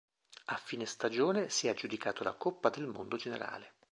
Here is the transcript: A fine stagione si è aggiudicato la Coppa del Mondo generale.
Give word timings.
A 0.45 0.55
fine 0.55 0.87
stagione 0.87 1.49
si 1.51 1.67
è 1.67 1.69
aggiudicato 1.69 2.23
la 2.23 2.33
Coppa 2.33 2.69
del 2.69 2.87
Mondo 2.87 3.17
generale. 3.17 3.75